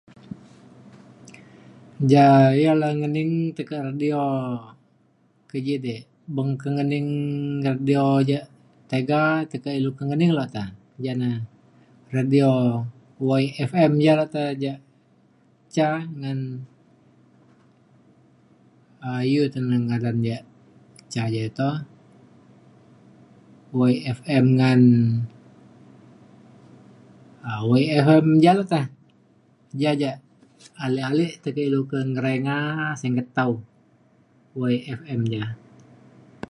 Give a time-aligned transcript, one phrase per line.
[2.11, 2.25] ja
[2.63, 4.23] ya le ngening tekek radio
[5.49, 6.01] ke ji dik
[6.35, 7.09] beng ke ngening
[7.67, 8.39] radio ja
[8.91, 10.63] tega tekak ilu ke ngening luk te
[11.03, 11.31] jane
[12.15, 12.51] radio
[13.27, 14.77] WaiFM ja lukte ja'
[15.75, 15.89] ca
[16.19, 16.39] ngan
[19.31, 20.37] iu te ja ngadan ja
[21.13, 21.69] ca je to
[23.79, 24.81] WaiFM ngan
[27.51, 28.81] awai FM ja lukte.
[29.81, 30.11] ja je
[30.83, 31.79] alik alik teka ilu
[32.13, 32.57] ngerenga
[33.01, 33.51] sengket tau.
[34.59, 35.45] WaiFM ja.